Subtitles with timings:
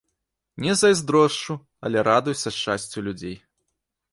[0.63, 1.57] Не зайздрошчу,
[1.89, 3.37] але радуюся шчасцю людзей.